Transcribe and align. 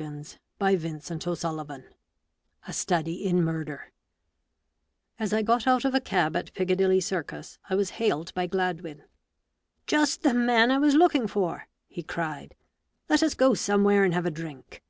A 0.00 0.04
STUDY 0.24 0.84
IN 0.84 1.18
MURDER 1.18 1.84
A 2.68 2.72
STUDY 2.72 3.14
IN 3.24 3.42
MURDER 3.42 3.90
As 5.18 5.32
I 5.32 5.42
got 5.42 5.66
out 5.66 5.84
of 5.84 5.92
a 5.92 6.00
cab 6.00 6.36
at 6.36 6.54
Piccadilly 6.54 7.00
Circus, 7.00 7.58
I 7.68 7.74
was 7.74 7.90
hailed 7.98 8.32
by 8.32 8.46
Gladwin." 8.46 9.02
Just 9.88 10.22
the 10.22 10.34
man 10.34 10.70
I 10.70 10.78
was 10.78 10.94
looking 10.94 11.26
for!" 11.26 11.66
he 11.88 12.04
cried." 12.04 12.54
Let 13.10 13.24
us 13.24 13.34
go 13.34 13.54
somewhere 13.54 14.04
and 14.04 14.14
have 14.14 14.24
a 14.24 14.30
drink." 14.30 14.84